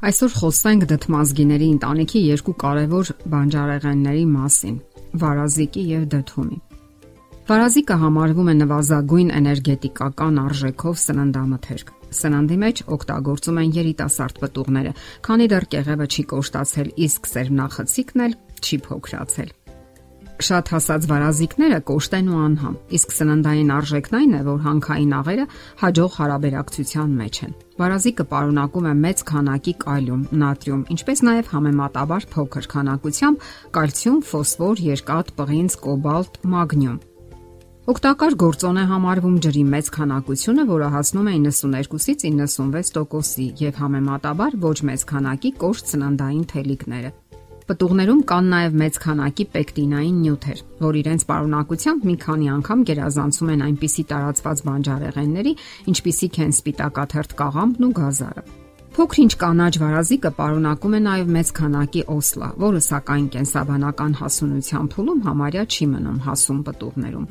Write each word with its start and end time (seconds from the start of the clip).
Այսօր 0.00 0.30
խոսենք 0.32 0.84
դդմազգիների 0.88 1.66
ընտանիքի 1.74 2.20
երկու 2.24 2.52
կարևոր 2.62 3.08
բանջարեղենների 3.34 4.22
մասին՝ 4.30 4.78
վարազիկի 5.20 5.82
եւ 5.90 6.06
դդումի։ 6.14 6.56
Վարազիկը 7.50 7.98
համարվում 8.00 8.48
է 8.48 8.54
նվազագույն 8.62 9.34
էներգետիկական 9.40 10.40
արժեքով 10.40 10.96
սննդամթերք։ 11.04 11.92
Սննդի 12.16 12.58
մեջ 12.64 12.82
օգտագործում 12.96 13.60
են 13.60 13.76
երիտասարդ 13.76 14.40
պտուղները, 14.40 14.92
քանի 15.28 15.50
դեռ 15.52 15.68
կեղևը 15.76 16.06
չի 16.16 16.24
կոշտացել, 16.32 16.92
իսկ 17.10 17.30
սերմնախցիկն 17.36 18.24
էլ 18.24 18.38
չի 18.64 18.80
փոքրացել։ 18.88 19.52
Շատ 20.40 20.70
հասած 20.72 21.06
վարազիկները 21.10 21.78
կոշտ 21.84 22.14
են 22.16 22.28
ու 22.32 22.38
անհամ, 22.40 22.76
իսկ 22.96 23.10
սննդային 23.12 23.72
արժեքն 23.74 24.16
այն 24.20 24.30
է, 24.38 24.40
որ 24.46 24.62
հանքային 24.64 25.12
աղերը 25.18 25.44
հաջող 25.82 26.16
հարաբերակցության 26.16 27.12
մեջ 27.20 27.40
են։ 27.44 27.52
Վարազիկը 27.80 28.26
պարունակում 28.30 28.88
է 28.88 28.94
մեծ 29.04 29.22
քանակի 29.30 29.74
կալիում, 29.84 30.24
նատրիում, 30.40 30.82
ինչպես 30.96 31.22
նաև 31.28 31.52
համեմատաբար 31.52 32.26
փոքր 32.32 32.70
քանակությամբ 32.72 33.46
կալցիում, 33.76 34.18
ֆոսֆոր, 34.30 34.82
երկաթ, 34.88 35.32
պղինձ, 35.36 35.78
կոբալտ, 35.84 36.42
մագնիում։ 36.56 36.98
Օգտակար 37.90 38.34
գործոն 38.40 38.76
է 38.80 38.82
համարվում 38.90 39.38
ջրի 39.44 39.62
մեծ 39.70 39.86
քանակությունը, 39.96 40.64
որը 40.68 40.90
հասնում 40.94 41.30
է 41.30 41.32
92-ից 41.44 42.28
96%-ի 42.28 43.46
եւ 43.60 43.80
համեմատաբար 43.82 44.60
ոչ 44.62 44.76
մեծ 44.90 45.08
քանակի 45.10 45.50
կոշտ 45.64 45.90
սննդային 45.94 46.46
թելիկները։ 46.52 47.10
Պտուղներում 47.70 48.22
կան 48.26 48.48
նաև 48.50 48.72
մեծ 48.80 48.96
քանակի 49.04 49.44
պեկտինային 49.52 50.16
նյութեր, 50.24 50.62
որ 50.82 50.96
իրենց 51.00 51.24
պարունակությամբ 51.28 52.08
մի 52.08 52.16
քանի 52.24 52.48
անգամ 52.56 52.82
գերազանցում 52.90 53.52
են 53.54 53.62
այնպիսի 53.70 54.04
տարածված 54.10 54.62
բանջարեղենների, 54.70 55.52
ինչպիսիք 55.94 56.40
են 56.50 56.56
սպիտակաթերթ 56.58 57.36
կաղամբն 57.44 57.86
ու 57.86 57.92
գազարը։ 58.00 58.59
Փոքրինչ 59.00 59.32
կանաչ 59.40 59.70
վարազիկը 59.80 60.30
պարունակում 60.36 60.94
է 60.96 60.98
նաև 61.06 61.28
մեծ 61.32 61.50
քանակի 61.56 62.02
օսլա, 62.12 62.48
որը 62.60 62.82
սակայն 62.84 63.30
կենսաբանական 63.32 64.16
հասունության 64.18 64.90
փուլում 64.92 65.22
համարյա 65.24 65.64
չի 65.72 65.88
մնում 65.92 66.18
հասուն 66.26 66.60
պտուղներում։ 66.66 67.24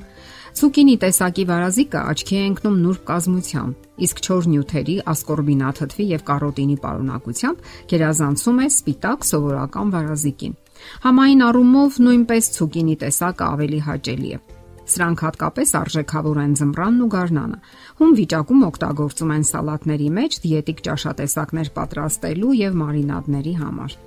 Ցուկինի 0.59 0.95
տեսակի 1.05 1.47
վարազիկը 1.53 2.01
աչքի 2.09 2.39
է 2.39 2.43
ընկնում 2.49 2.81
նուրբ 2.89 3.05
կազմությամբ, 3.13 3.87
իսկ 4.09 4.25
չոր 4.25 4.49
նյութերի, 4.49 4.95
ասկորբինաթթվի 5.13 6.05
եւ 6.17 6.27
կարոտինի 6.33 6.77
պարունակությամբ 6.89 7.73
գերազանցում 7.93 8.63
է 8.65 8.69
սպիտակ 8.73 9.27
սովորական 9.29 9.93
վարազիկին։ 9.93 10.61
Համային 11.05 11.49
առումով 11.53 12.05
նույնպես 12.09 12.55
ցուկինի 12.57 13.03
տեսակը 13.05 13.45
ավելի 13.53 13.83
հաճելի 13.89 14.33
է։ 14.33 14.58
Սրանք 14.89 15.23
հատկապես 15.25 15.73
արժեքավոր 15.79 16.39
են 16.43 16.53
ձմռանն 16.59 17.03
ու 17.05 17.09
գարնանը։ 17.15 17.59
Հում 17.99 18.15
վիճակում 18.19 18.63
օգտագործում 18.69 19.33
են 19.35 19.45
սալատների 19.49 20.09
մեջ 20.19 20.39
դիետիկ 20.45 20.81
ճաշատեսակներ 20.89 21.69
պատրաստելու 21.79 22.55
եւ 22.59 22.79
մարինադների 22.83 23.53
համար։ 23.59 23.99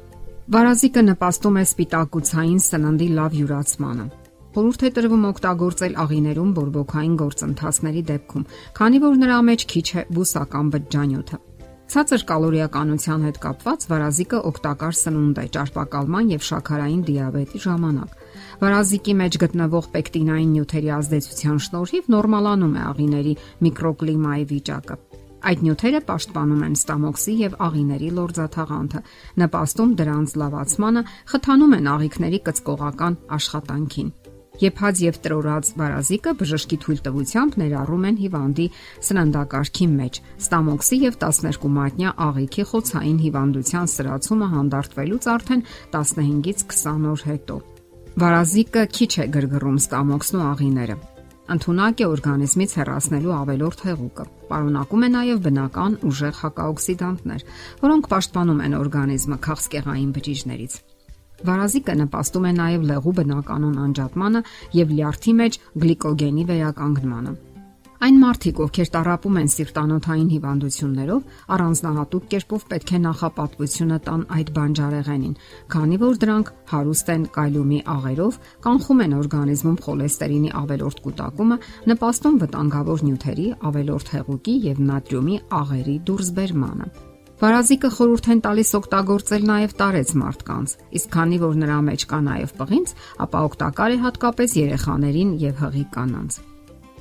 Վարազիկը 0.53 1.07
նպաստում 1.13 1.61
է 1.63 1.65
սպիտակուցային 1.71 2.61
սննդի 2.67 3.09
լավ 3.23 3.39
յուրացմանը 3.43 4.07
Խորհուրդ 4.53 4.83
է 4.85 4.89
տրվում 4.97 5.23
օգտագործել 5.31 5.95
աղիներում 6.03 6.49
բորբոքային 6.57 7.13
գործընթացների 7.23 8.03
դեպքում, 8.11 8.43
քանի 8.77 8.99
որ 9.05 9.15
նրա 9.23 9.39
մեջ 9.49 9.65
քիչ 9.73 9.85
է 9.97 10.03
բուսական 10.13 10.73
բջջանյութը։ 10.75 11.39
Ցածր 11.93 12.23
կալորիականության 12.25 13.25
հետ 13.27 13.39
կապված 13.43 13.83
վարազիկը 13.91 14.39
օգտակար 14.49 14.95
սնունդ 14.97 15.41
է 15.43 15.45
ճարպակալման 15.57 16.31
եւ 16.33 16.47
շաքարային 16.47 17.03
դիաբետի 17.09 17.61
ժամանակ։ 17.65 18.15
Վարազիկի 18.63 19.15
մեջ 19.19 19.37
գտնվող 19.43 19.89
պեկտինային 19.97 20.55
նյութերի 20.57 20.91
ազդեցության 20.97 21.61
շնորհիվ 21.67 22.09
նորմալանում 22.17 22.73
է 22.73 22.83
աղիների 22.93 23.35
միկրոկլիմայի 23.69 24.49
վիճակը։ 24.55 24.99
Այդ 25.53 25.63
նյութերը 25.69 26.01
պաշտպանում 26.09 26.65
են 26.65 26.75
ստամոքսի 26.81 27.37
եւ 27.43 27.61
աղիների 27.69 28.11
լորձաթաղանթը, 28.23 29.01
նպաստում 29.43 29.95
դրանց 30.01 30.37
լավացմանը, 30.47 31.07
խթանում 31.35 31.77
են 31.83 31.95
աղիքների 31.99 32.45
կծկողական 32.49 33.21
աշխատանքին։ 33.37 34.13
Եփած 34.61 35.01
եւ 35.01 35.19
տրորած 35.25 35.69
վարազիկը 35.81 36.33
բժշկի 36.43 36.77
թույլտվությամբ 36.83 37.55
ներառում 37.63 38.03
են 38.09 38.19
հիվանդի 38.21 38.67
սննդակարգի 39.09 39.87
մեջ 39.93 40.19
ստամոքսի 40.45 40.99
եւ 41.03 41.17
12 41.25 41.71
մատնյա 41.77 42.13
աղիքի 42.27 42.67
խոցային 42.73 43.23
հիվանդության 43.23 43.89
սրացումը 43.97 44.51
հանդարտվելուց 44.53 45.31
արդեն 45.33 45.65
15-ից 45.97 46.67
20 46.75 47.09
օր 47.13 47.25
հետո։ 47.33 47.57
Վարազիկը 48.23 48.85
քիչ 48.93 49.13
է 49.25 49.27
գրգռում 49.33 49.81
ստամոքսն 49.81 50.37
ու 50.37 50.47
աղիները։ 50.53 50.97
Ընթունակ 51.53 52.03
է 52.03 52.07
օրգանիզմից 52.13 52.75
հեռացնելու 52.79 53.33
ավելորդ 53.41 53.81
հեղուկը։ 53.89 54.27
Պարունակում 54.53 55.03
է 55.03 55.09
նաև 55.17 55.41
բնական 55.49 55.97
ուժեղ 56.13 56.39
հակաօքսիդանտներ, 56.43 57.45
որոնք 57.83 58.11
պաշտպանում 58.13 58.63
են 58.69 58.77
օրգանիզմը 58.79 59.39
քաղցկեղային 59.49 60.13
բջիջներից։ 60.17 60.77
Վարազիկը 61.47 61.97
նպաստում 62.03 62.51
է 62.51 62.53
նաև 62.59 62.91
լեղու 62.91 63.17
բնականon 63.23 63.79
անջատմանը 63.87 64.45
եւ 64.83 64.93
լյարդի 64.99 65.39
մեջ 65.43 65.63
գլիկոգենի 65.85 66.45
վերականգնմանը։ 66.53 67.41
Այն 68.03 68.17
մարդիկ, 68.19 68.61
ովքեր 68.65 68.89
տարապում 68.95 69.37
են 69.39 69.51
սիրտանոթային 69.53 70.31
հիվանդություններով, 70.33 71.21
առանձնահատուկ 71.55 72.25
կերպով 72.33 72.65
պետք 72.73 72.91
է 72.91 72.99
նախապատվությունը 73.05 73.99
տան 74.09 74.25
այդ 74.39 74.51
բանջարեղենին, 74.57 75.37
քանի 75.75 76.01
որ 76.03 76.19
դրանք 76.25 76.51
հարուստ 76.73 77.15
են 77.15 77.29
կալիումի 77.39 77.79
աղերով, 77.95 78.41
կանխում 78.67 79.05
են 79.07 79.17
օրգանիզմում 79.21 79.79
խոլեստերինի 79.87 80.53
ավելորդ 80.65 81.07
կուտակումը, 81.07 81.61
նպաստում 81.95 82.43
վտանգավոր 82.43 83.07
նյութերի 83.07 83.49
ավելորդ 83.71 84.13
հեղուկի 84.19 84.59
եւ 84.67 84.85
նատրիումի 84.91 85.41
աղերի 85.63 85.97
դուրսբերմանը։ 86.11 86.93
Վարազիկը 87.43 87.89
խորհուրդ 87.91 88.27
են 88.33 88.41
տալիս 88.45 88.69
օգտագործել 88.79 89.47
նաև 89.49 89.73
տարեց 89.81 90.11
մարդկանց, 90.21 90.75
իսկ 90.95 91.09
քանի 91.17 91.39
որ 91.43 91.57
նրա 91.59 91.79
մեջ 91.89 92.05
կա 92.13 92.21
նաև 92.29 92.55
պղինձ, 92.61 92.95
ապա 93.27 93.41
օգտակար 93.49 93.95
է 93.97 93.99
հատկապես 94.05 94.55
երեխաներին 94.61 95.33
եւ 95.43 95.59
հղի 95.65 95.85
կանանց։ 95.97 96.39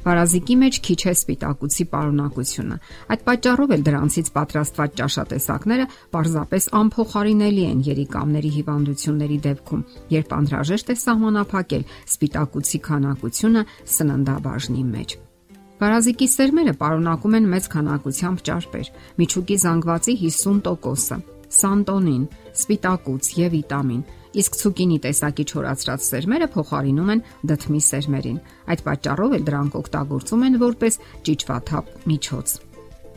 Վարազիկի 0.02 0.56
մեջ 0.64 0.82
քիչ 0.88 0.98
է 0.98 1.14
սպիտակուցի 1.14 1.86
պարունակությունը։ 1.94 2.78
Այդ 3.14 3.26
պատճառով 3.30 3.74
էլ 3.78 3.84
դրանցից 3.86 4.32
պատրաստված 4.42 4.96
ճաշատեսակները 5.02 5.90
պարզապես 6.18 6.70
անփոխարինելի 6.82 7.66
են 7.70 7.84
երիկամների 7.92 8.56
հիվանդությունների 8.58 9.42
դեպքում, 9.46 9.90
երբ 10.18 10.40
անհրաժեշտ 10.42 10.90
է 10.90 11.02
սահմանափակել 11.06 11.90
սպիտակուցի 12.18 12.88
քանակությունը 12.90 13.68
սննդաբաժնի 14.02 14.88
մեջ։ 14.96 15.22
Վարազիկի 15.82 16.26
սերմերը 16.30 16.74
պարունակում 16.78 17.36
են 17.40 17.46
մեծ 17.50 17.68
քանակությամբ 17.74 18.42
ճարպեր, 18.48 18.90
միջուկի 19.18 19.56
զանգվածի 19.64 20.14
50%-ը, 20.22 21.18
սանտոնին, 21.58 22.26
սպիտակուց 22.62 23.30
եւ 23.42 23.56
վիտամին, 23.56 24.04
իսկ 24.42 24.58
ցուկինի 24.62 25.00
տեսակի 25.06 25.46
չորացրած 25.52 26.06
սերմերը 26.06 26.48
փոխարինում 26.54 27.12
են 27.16 27.24
դդմի 27.50 27.82
սերմերին։ 27.88 28.38
Այդ 28.72 28.84
պատճառով 28.88 29.36
էլ 29.42 29.46
դրանք 29.50 29.80
օգտագործում 29.82 30.46
են 30.48 30.60
որպես 30.62 31.00
ճիճվաթափ 31.28 31.92
միջոց։ 32.12 32.54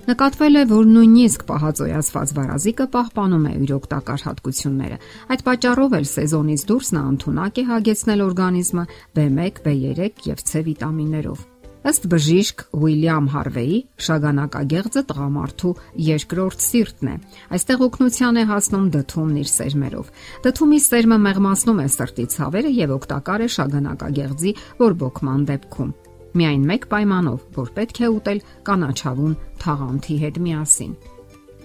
Նկատվել 0.05 0.57
է, 0.61 0.63
որ 0.69 0.89
նույնիսկ 0.95 1.45
պահածոյացված 1.49 2.33
վարազիկը 2.37 2.87
պահպանում 2.97 3.47
է 3.49 3.55
իր 3.65 3.73
օգտակար 3.79 4.25
հատկությունները։ 4.25 4.99
Այդ 5.33 5.47
պատճառով 5.49 5.97
էլ 6.01 6.07
սեզոնից 6.13 6.67
դուրս 6.69 6.93
նա 6.99 7.07
ընդունակ 7.15 7.63
է 7.65 7.67
հագեցնել 7.73 8.27
օրգանիզմը 8.29 8.87
B1, 9.17 9.65
B3 9.65 10.29
եւ 10.29 10.45
C 10.45 10.65
վիտամիններով։ 10.69 11.54
Ըստ 11.84 12.06
բժիշկ 12.09 12.62
Ուիլյամ 12.78 13.27
Հարվեի, 13.28 13.78
շագանակագեղձը 14.06 15.03
տղամարդու 15.11 15.72
երկրորդ 16.06 16.65
սիրտն 16.65 17.11
է։ 17.12 17.17
Այստեղ 17.59 17.84
օգնության 17.84 18.41
է 18.41 18.45
հասնում 18.49 18.87
դդումն 18.95 19.37
իր 19.43 19.50
սերմերով։ 19.53 20.09
Դդումի 20.49 20.81
սերմը 20.84 21.19
մեղմացնում 21.28 21.83
է 21.84 21.89
սրտի 21.94 22.27
ցավերը 22.34 22.73
եւ 22.81 22.94
օգտակար 22.97 23.44
է 23.44 23.49
շագանակագեղձի 23.59 24.55
որբոքման 24.81 25.44
դեպքում։ 25.53 25.94
Միայն 26.35 26.64
մեկ 26.73 26.88
պայմանով, 26.94 27.43
որ 27.61 27.69
պետք 27.76 28.00
է 28.00 28.09
ուտել 28.17 28.41
կանաչավուն 28.64 29.37
թաղանթի 29.61 30.17
հետ 30.25 30.41
միասին։ 30.49 30.97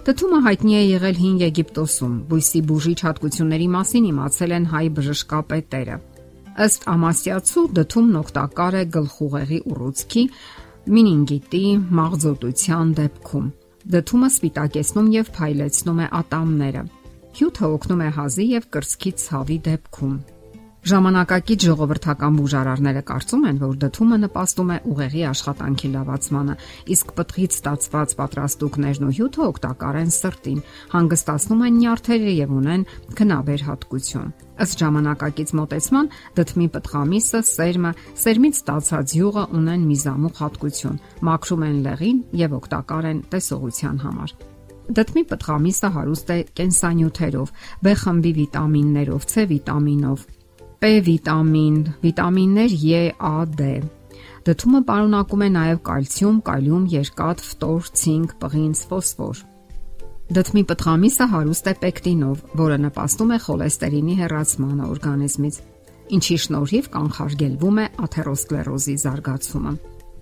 Դդումը 0.10 0.40
հայտնի 0.46 0.76
է 0.76 0.84
եղել 0.90 1.18
հին 1.20 1.40
Եգիպտոսում։ 1.48 2.14
Բույսի 2.30 2.62
բուժիչ 2.70 3.00
հատկությունների 3.08 3.68
մասին 3.80 4.06
իմացել 4.10 4.54
են 4.60 4.70
հայ 4.74 4.86
բժշկապետերը։ 5.00 5.98
Ըստ 6.60 6.86
Ամասիացու 6.92 7.62
դդումն 7.78 8.16
օգտակար 8.20 8.76
է 8.80 8.82
գլխուղեղի 8.96 9.60
ուռուցքի, 9.74 10.24
մինինգիտի, 10.96 11.62
մաղձոտության 12.00 12.92
դեպքում։ 12.98 13.46
Դդումը 13.94 14.30
սպիտակեցնում 14.34 15.08
եւ 15.14 15.30
փայլեցնում 15.38 16.02
է 16.04 16.10
ատամները։ 16.20 16.84
Հյութը 17.40 17.72
օգնում 17.78 18.04
է 18.04 18.10
հազի 18.20 18.50
եւ 18.50 18.68
կրծքի 18.76 19.14
ցավի 19.24 19.58
դեպքում։ 19.70 20.20
Ժամանակակից 20.80 21.64
ժողովրդական 21.68 22.36
բուժարարները 22.40 23.02
կարծում 23.10 23.42
են, 23.50 23.58
որ 23.60 23.74
դդումը 23.82 24.18
նպաստում 24.24 24.70
է 24.72 24.78
ուղեղի 24.88 25.24
աշխատանքի 25.28 25.90
լավացմանը, 25.92 26.56
իսկ 26.96 27.12
պտղից 27.18 27.58
ստացված 27.60 28.14
պատրաստուկներն 28.20 29.10
ու 29.10 29.16
հյութը 29.20 29.44
օգտակար 29.50 30.00
են 30.00 30.14
սրտին, 30.16 30.62
հանգստացնում 30.96 31.66
են 31.68 31.76
նյարդերը 31.84 32.36
եւ 32.40 32.54
ունեն 32.60 32.86
քնաբեր 33.20 33.66
հատկություն։ 33.68 34.32
Ըստ 34.60 34.80
ժամանակակից 34.80 35.52
մոտեցման, 35.60 36.10
դդմի 36.40 36.68
պտղամիսը, 36.80 37.42
սերմը, 37.50 37.92
սերմից 38.24 38.60
ստացած 38.64 39.16
յուղը 39.20 39.44
ունեն 39.60 39.84
միզամուխ 39.90 40.42
հատկություն, 40.48 41.02
մաքրում 41.28 41.68
են 41.70 41.78
լեղին 41.90 42.24
եւ 42.40 42.56
օգտակար 42.60 43.10
են 43.12 43.22
տեսողության 43.36 44.02
համար։ 44.08 44.36
Դդմի 44.90 45.22
պտղամիսը 45.30 45.90
հարուստ 45.94 46.32
է 46.34 46.38
կենսանյութերով, 46.58 47.50
B 47.86 47.92
խմբի 48.00 48.32
վիտամիններով, 48.40 49.26
C 49.30 49.44
վիտամինով, 49.52 50.24
P 50.80 50.90
վիտամին, 51.04 51.80
վիտամիններ 52.00 52.74
E, 52.88 53.00
A, 53.20 53.44
D։ 53.44 53.66
Դդումը 54.48 54.80
պարունակում 54.88 55.42
է 55.44 55.50
նաև 55.56 55.82
կալցիում, 55.90 56.38
կալիում, 56.48 56.86
երկաթ, 56.94 57.44
ֆտոր, 57.50 57.90
ցինկ, 58.00 58.36
պղինձ, 58.40 58.84
ֆոսֆոր։ 58.88 59.42
Դդմի 60.40 60.64
պտղամիսը 60.72 61.28
հարուստ 61.36 61.68
է 61.68 61.74
պեկտինով, 61.84 62.42
որը 62.64 62.78
նպաստում 62.86 63.36
է 63.36 63.40
խոլեստերինի 63.50 64.16
հեռացմանը 64.24 64.90
օրգանիզմից, 64.96 65.62
ինչի 66.16 66.38
շնորհիվ 66.48 66.92
կանխարգելվում 66.96 67.80
է 67.84 67.86
աթերոսկլերոզի 68.08 68.96
զարգացումը։ 69.04 69.74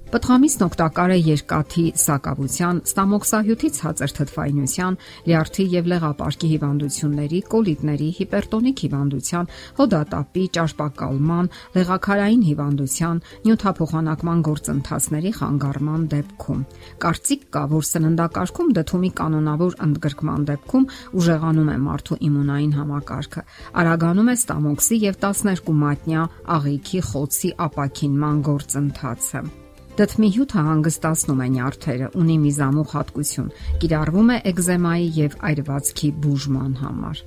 Պտղամիսն 0.08 0.64
օգտակար 0.64 1.12
է 1.12 1.16
երկաթի 1.20 1.82
սակավության, 2.00 2.78
ստամոքսահյութի 2.88 3.70
ցածր 3.78 4.14
թթվայնության, 4.18 4.96
լյարդի 5.28 5.66
եւ 5.74 5.90
լեղապարկի 5.92 6.52
հիվանդությունների, 6.52 7.42
կոլիտների, 7.52 8.08
հիպերտոնիկ 8.20 8.84
հիվանդության, 8.86 9.50
հոդատապի, 9.82 10.46
ճարպակալման, 10.58 11.52
լեղակարային 11.76 12.48
հիվանդության, 12.48 13.22
նյութափոխանակման 13.52 14.46
գործընթացների 14.48 15.36
խանգարման 15.42 16.08
դեպքում։ 16.16 16.64
Կարծիք 17.04 17.46
կա, 17.52 17.68
որ 17.76 17.88
սննդակարգում 17.92 18.74
դդումի 18.80 19.12
կանոնավոր 19.20 19.78
ընդգրկման 19.92 20.50
դեպքում 20.54 20.90
ուժեղանում 21.20 21.72
է 21.76 21.78
մարդու 21.84 22.22
իմունային 22.32 22.74
համակարգը, 22.80 23.48
արագանում 23.84 24.32
է 24.32 24.40
ստամոքսի 24.40 25.04
եւ 25.04 25.22
12 25.28 25.78
մատնյա 25.84 26.28
աղիքի 26.58 27.08
խոցի 27.12 27.56
ապակինման 27.68 28.44
գործընթացը։ 28.48 29.67
Դդմի 29.98 30.28
հյութը 30.36 30.64
հանգստացնում 30.68 31.40
է 31.42 31.46
նյարդերը, 31.54 32.08
ունի 32.22 32.34
միզամուխ 32.44 32.92
հատկություն, 32.98 33.48
կիրառվում 33.82 34.28
է 34.30 34.38
էկզեմայի 34.52 35.08
եւ 35.18 35.38
այրվածքի 35.50 36.10
բուժման 36.26 36.76
համար։ 36.82 37.22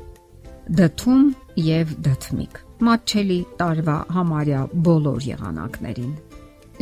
Դդում 0.80 1.24
եւ 1.66 1.94
դդմիկ։ 2.06 2.60
Մատչելի 2.86 3.38
տարվա 3.58 3.96
համարյա 4.14 4.60
բոլոր 4.86 5.26
եղանակներին։ 5.30 6.12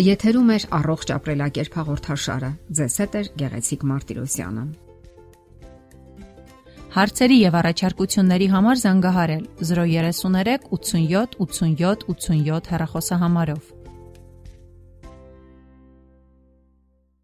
Եթերում 0.08 0.52
է 0.52 0.58
առողջ 0.79 1.14
ապրելակերպ 1.17 1.81
հաղորդաշարը։ 1.81 2.52
Ձեզ 2.79 2.99
հետ 3.02 3.17
է 3.19 3.23
Գեղեցիկ 3.40 3.88
Մարտիրոսյանը։ 3.93 4.67
Հարցերի 6.99 7.37
եւ 7.38 7.56
առաջարկությունների 7.58 8.46
համար 8.52 8.79
զանգահարել 8.85 9.43
033 9.73 10.69
87 10.76 11.35
87 11.49 12.06
87 12.12 12.70
հեռախոսահամարով։ 12.73 13.77